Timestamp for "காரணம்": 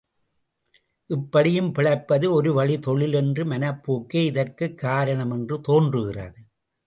4.77-5.31